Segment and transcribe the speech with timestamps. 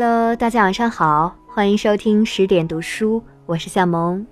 [0.00, 4.24] Hello，大家晚上好，欢迎收听十点读书，我是夏萌。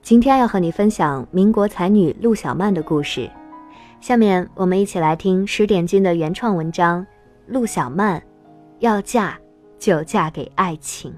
[0.00, 3.30] 今天要和你分享民国才女陆小曼的故事。
[4.00, 7.02] 下面我们一起来听十点君的原创文章
[7.46, 8.22] 《陆小曼
[8.78, 9.38] 要嫁
[9.78, 11.12] 就嫁给爱情》。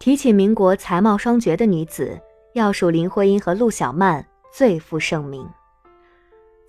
[0.00, 2.20] 提起民国才貌双绝的女子，
[2.54, 5.48] 要数林徽因和陆小曼最负盛名。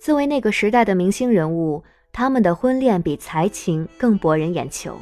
[0.00, 4.96] 作为那个时代的明星人物，他们的婚恋比才情更博人眼球。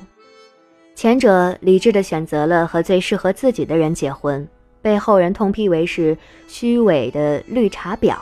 [0.94, 4.48] 前者理智地选择了和最适合自己的人结婚，
[4.80, 6.16] 被后人痛批为是
[6.48, 8.16] 虚伪的绿茶婊；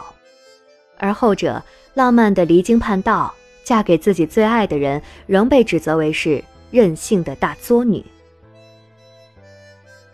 [0.98, 1.62] 而后者
[1.94, 8.04] 浪漫的离经叛道，嫁给自己最爱的人，仍被指责为是任性的大作女。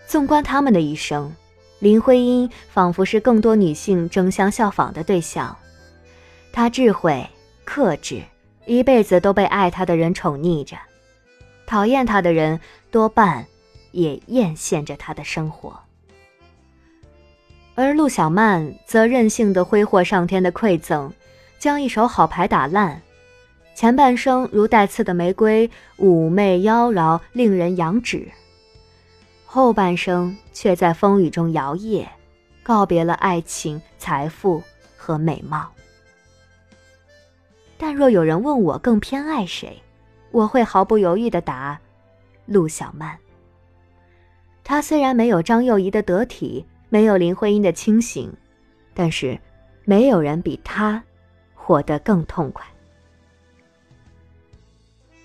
[0.06, 1.34] 纵观他们的一生，
[1.78, 5.56] 林徽因仿佛是更多女性争相效仿的对象。
[6.61, 7.27] 她智慧、
[7.64, 8.20] 克制，
[8.66, 10.77] 一辈子都被爱她的人宠溺着。
[11.67, 13.47] 讨厌他的人多半
[13.92, 15.75] 也艳羡着他的生活，
[17.75, 21.11] 而陆小曼则任性的挥霍上天的馈赠，
[21.58, 23.00] 将一手好牌打烂。
[23.74, 28.30] 前半生如带刺的玫瑰，妩媚妖娆，令人仰止；
[29.47, 32.06] 后半生却在风雨中摇曳，
[32.62, 34.62] 告别了爱情、财富
[34.98, 35.67] 和美貌。
[37.83, 39.83] 但若有人问我更偏爱谁？
[40.31, 41.81] 我会毫不犹豫地答：
[42.45, 43.19] 陆小曼。
[44.62, 48.31] 她虽然没有张幼仪的得体，没有林徽因的清醒，
[48.92, 49.41] 但是
[49.86, 51.03] 没有人比她
[51.55, 52.62] 活得更痛快。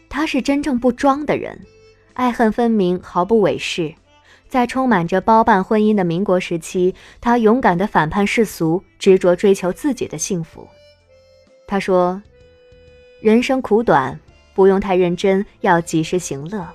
[0.08, 1.60] 她是真正不装的人，
[2.14, 3.94] 爱恨分明，毫不伪饰。
[4.48, 10.66] 在充满着包办婚姻的民国时期，她勇敢地反叛世俗，执着追求自己的幸福。
[11.68, 12.22] 她说
[13.22, 14.20] ：“人生苦短。”
[14.56, 16.66] 不用太认真，要及时行乐。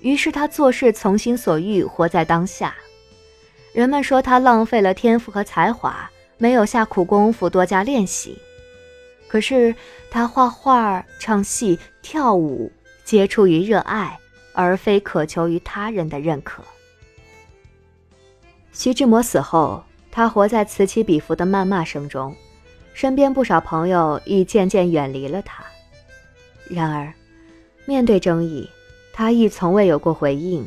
[0.00, 2.74] 于是他做事从心所欲，活在当下。
[3.72, 8.36] 人们说他浪费了天赋和才华，没有下苦功夫多加练习。
[9.28, 9.72] 可是
[10.10, 12.72] 他画画、唱戏、跳舞，
[13.04, 14.18] 皆出于热爱，
[14.52, 16.64] 而非渴求于他人的认可。
[18.72, 22.34] 徐志摩死后，他活在此起彼伏的谩骂声中，
[22.94, 25.64] 身边不少朋友亦渐渐远离了他。
[26.68, 27.12] 然而，
[27.84, 28.68] 面对争议，
[29.12, 30.66] 他亦从未有过回应。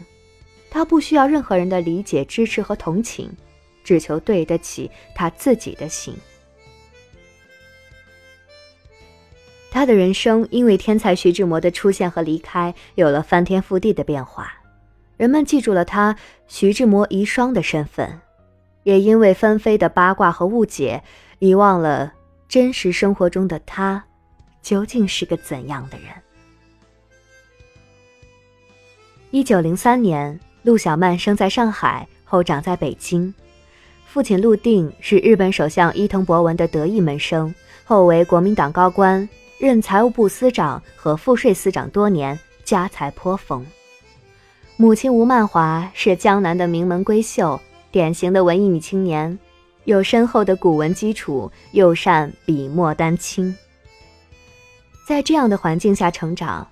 [0.69, 3.31] 他不需要任何人的理解、支持和同情，
[3.84, 6.14] 只求对得起他自己的心。
[9.72, 14.53] 他的人生因为天才徐志摩的出现和离开，有了翻天覆地的变化。
[15.16, 16.16] 人们记住了他
[16.47, 18.19] 徐志摩遗孀的身份，
[18.84, 21.03] 也因为纷飞的八卦和误解，
[21.40, 22.14] 遗忘了
[22.48, 24.04] 真实生活中的他。
[24.62, 26.08] 究竟是个怎样的人？
[29.30, 33.32] 一九零三年，陆小曼生在上海，后长在北京。
[34.08, 39.30] 父亲陆定是日本首相伊藤博文的得意门生，后为国民党高官，
[39.60, 43.64] 任财务部司长和赋税司长多年，家财颇丰。
[44.78, 49.38] 母亲吴曼华是江南的名门闺秀，典型的文艺女青年，
[49.85, 53.56] 有深厚的古文基础，又善笔墨丹青。
[55.07, 56.68] 在这样的环境下成长，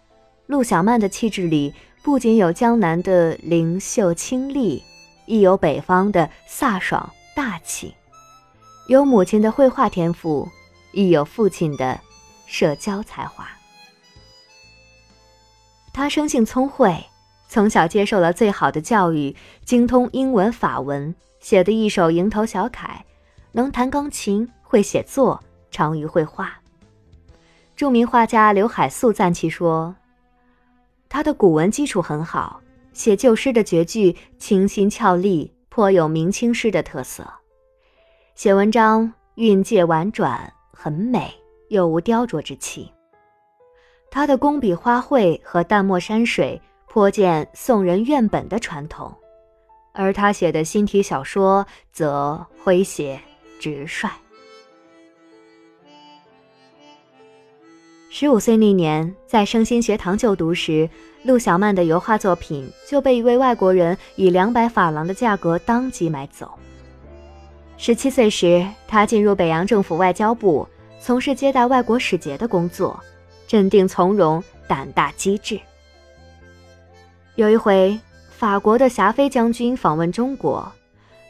[0.48, 4.84] 陆小曼的气质里不仅有江南的灵秀清丽，
[5.28, 7.94] 亦有北方的飒爽大气，
[8.88, 10.50] 有母亲的绘画天赋，
[10.92, 12.00] 亦有父亲的
[12.48, 13.48] 社交才华。
[15.94, 17.06] 她生性聪慧，
[17.48, 21.14] 从小接受了最好的教育，精通英文法文，
[21.44, 23.04] 写的一手蝇头小楷，
[23.52, 25.38] 能弹钢琴，会写作，
[25.70, 26.58] 长于绘画。
[27.76, 29.94] 著名画家刘海粟赞其说
[31.10, 32.62] ：“他的古文基础很好，
[32.94, 37.30] 写旧诗的绝句清新俏丽，颇有明清诗的特色。
[38.36, 41.30] 写文章韵介婉转，很美，
[41.68, 42.90] 又无雕琢之气。
[44.10, 49.14] 他的工笔花卉和淡墨山水颇见宋人院本的传统，
[49.94, 53.18] 而他写的新体小说则诙谐
[53.60, 54.10] 直率。”
[58.10, 60.88] 十五岁那年，在圣心学堂就读时，
[61.24, 66.52] 陆小曼的油画作品就被一位外国人以两百法郎的价格当即买走。
[67.76, 70.68] 十七岁时，他进入北洋政府外交部，
[71.02, 73.00] 从事接待外国使节的工作，
[73.48, 75.60] 镇定从容，胆大机智。
[77.34, 78.00] 有一回，
[78.38, 80.70] 法国的霞飞将军访问中国，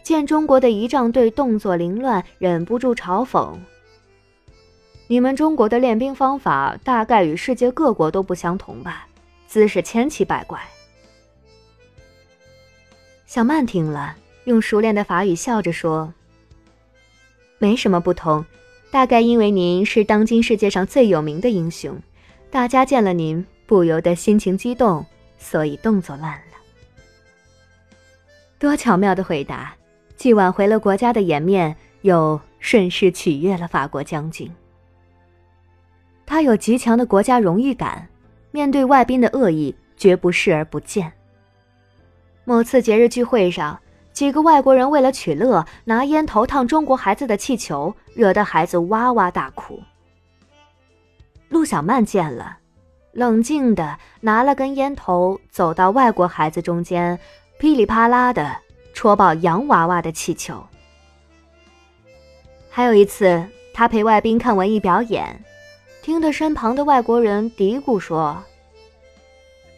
[0.01, 3.55] 见中国的仪仗队动作凌乱，忍不住嘲讽。
[5.07, 9.07] 你们中国的练兵方法大概与世界各国都不相同吧？
[9.47, 10.59] 姿势千奇百怪。”
[13.27, 14.15] 小曼听了，
[14.45, 16.11] 用熟练的法语笑着说
[17.59, 18.43] ：“没什么不同，
[18.89, 22.01] 大概因为您是当今世界上最有名的英雄，
[22.49, 25.05] 大家见了您不由得心情激动，
[25.37, 26.39] 所以动作乱了。”
[28.63, 29.75] 多巧妙的回答，
[30.15, 34.49] 既挽回了国家的颜面，又顺势取悦了法国将军。
[36.25, 38.07] 他有极强的国家荣誉感，
[38.51, 41.11] 面对外宾的恶意，绝不视而不见。
[42.45, 43.77] 某次节日聚会上，
[44.13, 49.77] 几个外国人为了取乐，拿烟头烫中国孩子的气球，惹得孩子哇哇大哭。
[51.49, 52.59] 陆小曼见了，
[53.11, 57.19] 冷静的拿了根烟头，走到外国孩子中间，
[57.63, 58.57] 噼里啪啦的
[58.93, 60.61] 戳爆洋娃娃的气球。
[62.69, 63.41] 还有一次，
[63.73, 65.41] 他陪外宾看文艺表演，
[66.01, 68.43] 听得身旁的外国人嘀咕说：“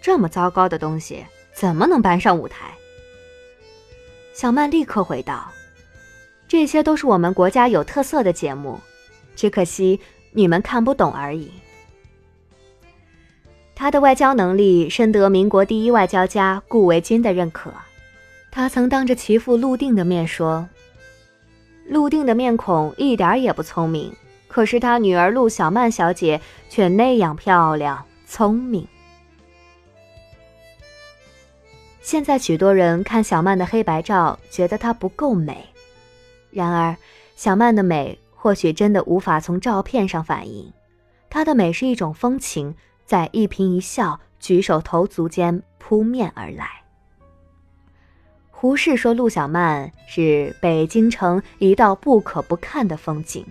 [0.02, 1.24] 这么糟糕的东西。”
[1.54, 2.74] 怎么能搬上舞台？
[4.34, 5.52] 小曼立刻回道
[6.50, 8.80] ：“这些都是我们国家有特色的节目，
[9.36, 10.02] 只可惜
[10.32, 11.52] 你们看不懂而已。”
[13.75, 17.72] 他的外交能力深得民国第一外交家顾维钧的认可。
[18.50, 20.69] 他曾当着其父陆定的面说
[21.89, 24.16] ：“陆定的面孔一点也不聪明，
[24.48, 26.39] 可是他女儿陆小曼小姐
[26.69, 28.88] 却那样漂亮、聪明。”
[32.01, 35.66] 现在许多人看小曼的黑白照，觉得她不够美。
[36.51, 36.95] 然而，
[37.36, 40.72] 小曼的美或许真的无法从照片上反映，
[41.30, 42.75] 她的美是一种风情，
[43.06, 46.68] 在一颦一笑、举手投足间扑面而来。
[48.52, 53.46] 胡适说陆小曼是北京城一道不可不看的风景。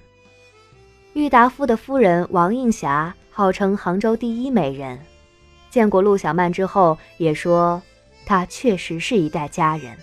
[1.12, 4.98] 郁达夫的夫人王映霞号称杭州第一美人，
[5.70, 7.80] 见过陆小曼之后也说。
[8.26, 9.94] 她确实是一代佳人，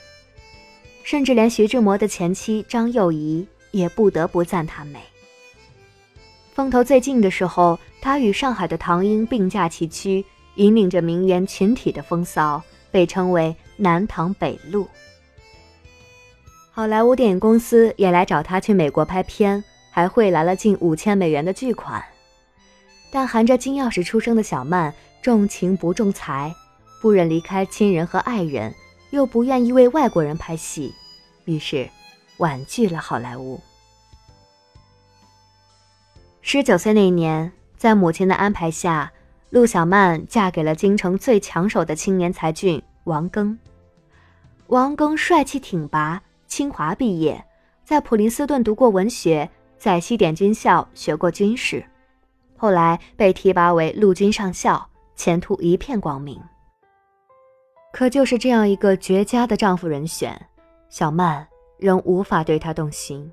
[1.04, 5.02] 甚至连徐志摩的前妻张幼仪也不得不赞她美。
[6.54, 10.24] 风头最劲的时候，他与上海的唐英并驾齐驱，
[10.56, 12.62] 引领着名媛群体的风骚，
[12.92, 14.88] 被称为“南唐北陆”。
[16.72, 22.04] 好莱坞电影公司也来找他去美国拍片，还汇来了近五千美元的巨款。
[23.12, 26.54] 但含着金钥匙出生的小曼，重情不重财。
[27.02, 28.74] 不忍离开亲人和爱人，
[29.10, 30.94] 又不愿意为外国人拍戏，
[31.46, 31.90] 于是
[32.38, 33.60] 婉拒了好莱坞。
[36.44, 39.12] 十九岁那年，在母亲的安排下，
[39.52, 43.56] 陆小曼嫁给了京城最抢手的青年才俊王庚。
[44.68, 47.46] 王庚帅气挺拔，清华毕业，
[47.86, 51.86] 在普林斯顿读过文学，在西点军校学过军事，
[52.58, 56.42] 后来被提拔为陆军上校，前途一片光明。
[57.94, 60.48] 可就是这样一个绝佳的丈夫人选，
[60.90, 61.48] 小曼
[61.78, 63.32] 仍无法对他动心。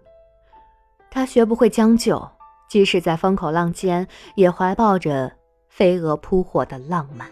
[1.10, 2.28] 她学不会将就，
[2.68, 5.32] 即使在风口浪尖，也怀抱着
[5.68, 7.28] 飞蛾扑火的浪漫。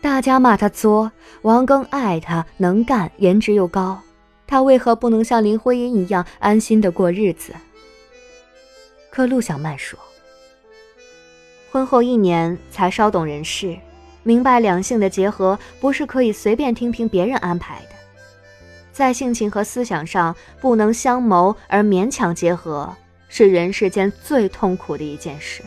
[0.00, 1.10] 大家骂她作，
[1.42, 3.98] 王庚爱她，能干，颜值又高，
[4.46, 7.54] 她为何不能像林徽因一样安心的过日子？
[9.10, 9.98] 可陆小曼说，
[11.72, 13.76] 婚后一年才稍懂人事。
[14.26, 17.90] 明白两性的结合不是可以随便听凭别人安排的，
[18.90, 22.94] 在性情和思想上不能相谋而勉强结合，
[23.36, 25.60] 是人世间最痛苦的一件事。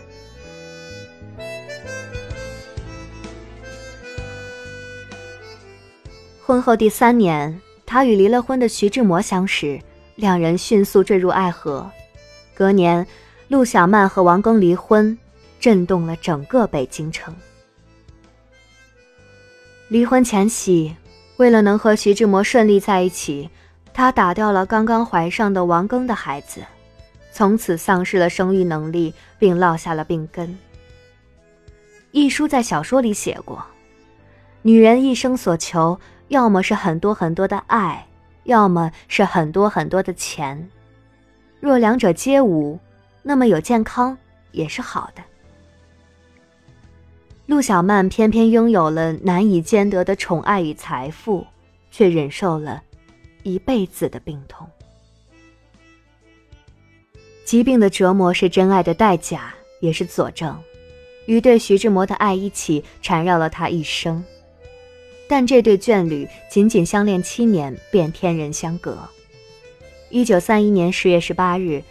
[6.42, 9.78] 婚后第三年，他与离了婚的徐志摩相识，
[10.16, 11.92] 两人迅速坠入爱河。
[12.54, 13.06] 隔年，
[13.50, 15.18] 陆小曼和王庚离婚，
[15.60, 17.36] 震动了整个北京城。
[19.90, 20.96] 离婚前夕，
[21.36, 23.50] 为了能和徐志摩顺利在一起，
[23.94, 26.62] 她打掉了刚刚怀上的王庚的孩子，
[27.38, 30.58] 从此丧失了生育能力，并落下了病根。
[32.10, 33.64] 一书在小说里写过：
[34.64, 38.08] 女人一生所求，要么是很多很多的爱，
[38.46, 40.68] 要么是很多很多的钱。
[41.60, 42.80] 若两者皆无，
[43.22, 44.18] 那么有健康
[44.52, 45.22] 也是好的。
[47.46, 51.46] 陆小曼偏偏拥有了难以兼得的宠爱与财富，
[51.92, 52.82] 却忍受了
[53.44, 54.68] 一辈子的病痛。
[57.48, 60.54] 疾病的折磨是真爱的代价，也是佐证。
[61.28, 64.22] 与对徐志摩的爱一起缠绕了他一生，
[65.30, 68.98] 但这对眷侣仅仅相恋七年，便天人相隔。
[70.10, 71.82] 一九三一年十月十八日，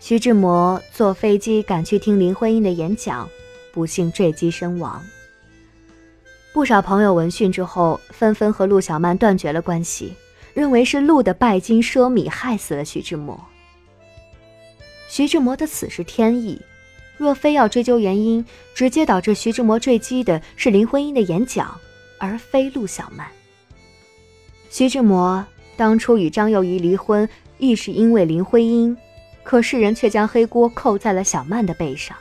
[0.00, 3.28] 徐志摩坐飞机赶去听林徽因的演讲，
[3.70, 5.04] 不幸坠机身亡。
[6.54, 10.14] 不少朋友闻讯之后，纷纷和陆小曼断绝了关系，
[10.54, 13.38] 认为是陆的拜金奢靡害死了徐志摩。
[15.12, 16.58] 徐志摩的死是天意，
[17.18, 18.42] 若非要追究原因，
[18.74, 21.78] 直接导致徐志摩坠机的是林徽因的演讲，
[22.16, 23.28] 而非陆小曼。
[24.70, 25.44] 徐志摩
[25.76, 27.28] 当初与张幼仪离婚，
[27.58, 28.96] 亦是因为林徽因，
[29.42, 32.16] 可世人却将黑锅扣在了小曼的背上。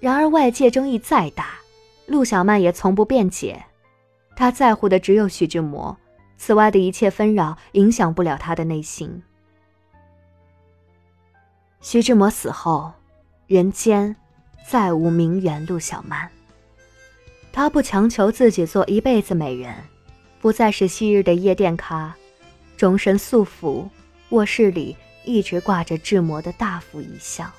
[0.00, 1.50] 然而外界争议再大，
[2.06, 3.62] 陆小曼也从不辩解，
[4.34, 5.94] 她在乎的只有徐志摩，
[6.38, 9.22] 此外的一切纷扰影响不了她的内心。
[11.84, 12.92] 徐志摩死后，
[13.48, 14.14] 人间
[14.64, 16.30] 再无名媛陆小曼。
[17.52, 19.74] 她不强求自己做一辈子美人，
[20.40, 22.14] 不再是昔日的夜店咖，
[22.76, 23.90] 终身素服，
[24.28, 27.50] 卧室里一直挂着志摩的大幅遗像。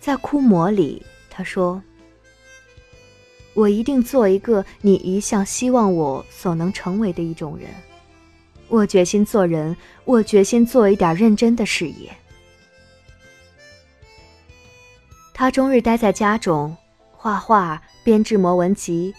[0.00, 1.82] 在枯魔里，他说
[3.52, 7.68] ：“我一定做一个你一向希望我所能成为的一种人。
[8.68, 12.10] 我决心做人，我决心做一点认真的事业。”
[15.42, 16.76] 他终日待在家中，
[17.10, 19.12] 画画、编制魔文集，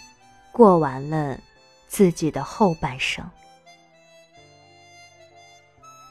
[0.53, 1.38] 过完了
[1.89, 3.30] 自己的后半生。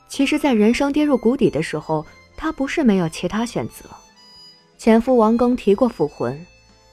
[0.09, 2.05] 其实，在人生跌入谷底的时候，
[2.37, 3.87] 他不是没有其他选择。
[4.77, 6.45] 前夫王庚提过复婚，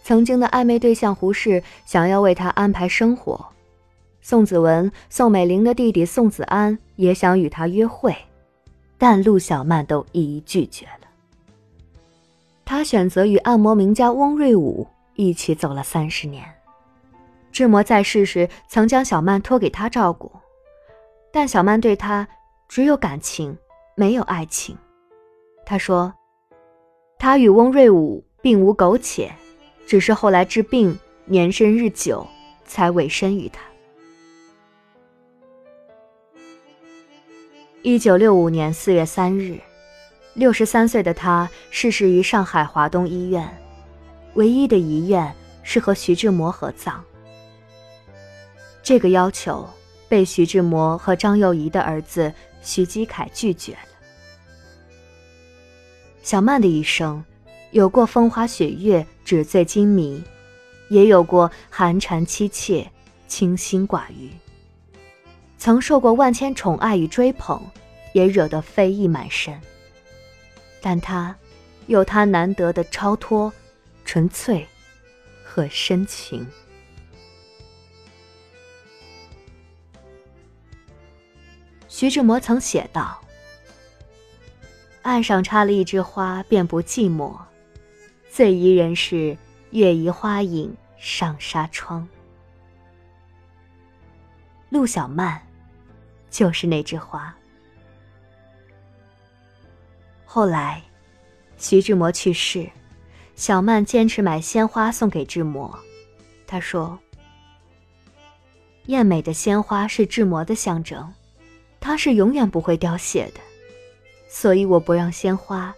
[0.02, 3.48] 曾经的暧昧对象胡适想要为他安排生活，
[4.22, 8.16] 宋子文、宋美龄的弟弟宋子安也想与他约会，
[8.98, 10.88] 但陆小曼都一一拒绝。
[12.70, 14.86] 他选择与按摩名家翁瑞武
[15.16, 16.46] 一起走了三十年。
[17.52, 20.32] 志摩在世时曾将小曼托给他照顾，
[21.34, 22.28] 但小曼对他
[22.68, 23.58] 只有感情，
[23.96, 24.78] 没有爱情。
[25.66, 26.14] 他说
[27.18, 29.34] ：“他与翁瑞武并无苟且，
[29.88, 30.96] 只是后来治病
[31.26, 32.24] 年深日久，
[32.66, 33.64] 才委身于他。”
[37.82, 39.60] 一九六五年四月三日。
[40.40, 43.46] 六十三岁的他逝世于上海华东医院，
[44.36, 47.04] 唯一的遗愿是和徐志摩合葬。
[48.82, 49.68] 这个要求
[50.08, 53.80] 被徐志摩和张幼仪的儿子徐基凯拒绝了。
[56.24, 57.22] 小曼的一生，
[57.72, 60.24] 有过风花雪月、纸醉金迷，
[60.90, 62.90] 也有过寒蝉凄切、
[63.28, 64.32] 清心寡欲。
[65.58, 67.62] 曾受过万千宠爱与追捧，
[68.14, 69.54] 也惹得非议满身。
[70.82, 71.36] 但他
[71.88, 73.52] 有他难得的超脱、
[74.06, 74.66] 纯粹
[75.44, 76.46] 和深情。
[81.88, 83.20] 徐志摩曾写道
[85.02, 87.38] ：“岸上插了一枝花，便不寂寞；
[88.32, 89.38] 最宜人是
[89.72, 92.08] 月移花影上纱窗。”
[94.70, 95.42] 陆小曼
[96.30, 97.36] 就是那枝花。
[100.32, 100.80] 后来，
[101.58, 102.70] 徐志摩去世，
[103.36, 105.80] 小曼坚持买鲜花送给志摩。
[106.46, 107.00] 她说
[108.86, 111.12] ：“艳美的鲜花是志摩的象征，
[111.80, 113.40] 它是永远不会凋谢的，
[114.30, 115.74] 所以我不让鲜花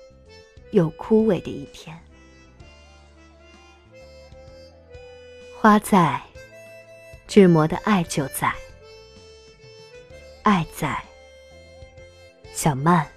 [0.72, 1.98] 有枯萎的一天。
[5.62, 6.22] 花在，
[7.26, 8.54] 志摩的爱就在，
[10.44, 11.02] 爱在，
[12.54, 13.08] 小曼。”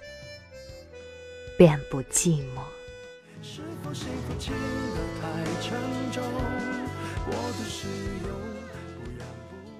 [1.57, 2.61] 便不寂寞。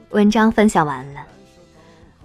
[0.10, 1.26] 文章分享完了。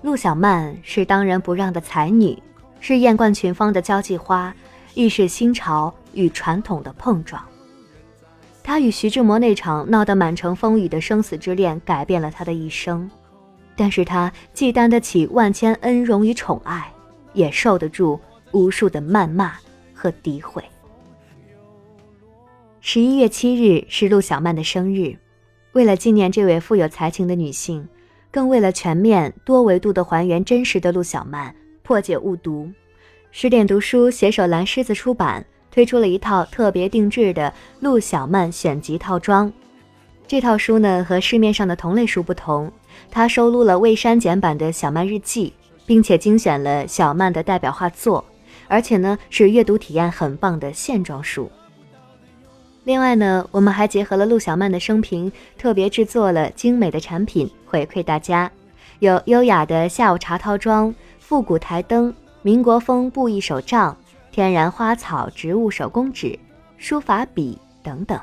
[0.02, 2.40] 陆小曼是当仁不让的才女，
[2.80, 4.54] 是艳冠群芳的交际花，
[4.95, 7.42] 亦是新潮与传统的碰撞。
[8.62, 13.11] 她与徐志摩那场闹得满城风雨的生死之恋，改变了她的一生。
[13.76, 16.92] 但是她既担得起万千恩荣与宠爱，
[17.33, 18.21] 也受得住。
[18.52, 19.54] 无数的谩骂
[19.95, 20.62] 和诋毁。
[22.80, 25.14] 十一月七日是陆小曼的生日，
[25.73, 27.87] 为了纪念这位富有才情的女性，
[28.30, 32.71] 更为了全面多维度的还原真实的陆小曼，破解误读，
[33.30, 39.52] 十点读书携手蓝狮子出版推出了一套特别定制的陆小曼选集套装。
[40.26, 42.73] 这套书呢和市面上的同类书不同，
[43.11, 45.52] 它收录了未删减版的小曼日记，
[45.85, 48.25] 并且精选了小曼的代表画作。
[48.71, 51.50] 而且呢，是阅读体验很棒的线装书。
[52.85, 58.49] 另外呢，我们还结合了陆小曼的生平，特别制作了精美的产品回馈大家，
[59.00, 63.95] 有优雅的下午茶套装、复古台灯、民国风布艺手账、
[64.31, 66.39] 天然花草植物手工纸、
[66.79, 68.19] 书法笔等等。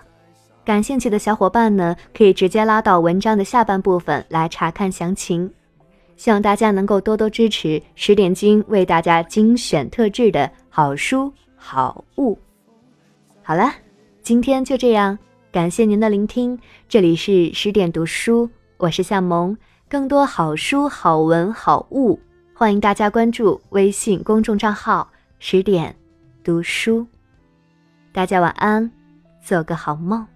[0.63, 5.51] 感兴趣的小伙伴呢，可以直接拉到文章的下半部分来查看详情。
[6.18, 12.38] 希望大家能够多多支持十点君为大家精选特制的好书好物。
[13.42, 13.72] 好了，
[14.22, 15.18] 今天就这样，
[15.52, 16.60] 感谢您的聆听。
[16.90, 19.56] 这里是十点读书，我是向萌。
[19.90, 22.20] 更多好书、好文、好物，
[22.54, 25.10] 欢迎大家关注微信公众账号
[25.40, 25.96] “十点
[26.44, 27.08] 读书”。
[28.12, 28.92] 大家晚安，
[29.42, 30.28] 做个好梦。